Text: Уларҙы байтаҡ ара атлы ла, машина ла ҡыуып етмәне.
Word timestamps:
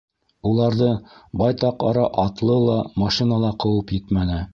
Уларҙы 0.51 0.87
байтаҡ 1.41 1.85
ара 1.89 2.05
атлы 2.23 2.57
ла, 2.69 2.79
машина 3.05 3.39
ла 3.45 3.53
ҡыуып 3.65 3.95
етмәне. 3.99 4.41